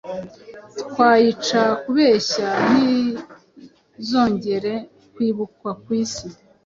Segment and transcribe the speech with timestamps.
[0.81, 4.73] twayica kubeshya ntizongere
[5.13, 6.27] kwibukwa ku isi,